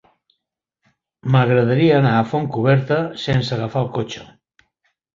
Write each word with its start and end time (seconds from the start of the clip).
M'agradaria 1.35 1.99
anar 2.03 2.15
a 2.15 2.25
Fontcoberta 2.33 3.01
sense 3.29 3.57
agafar 3.59 3.89
el 3.89 3.95
cotxe. 4.03 4.29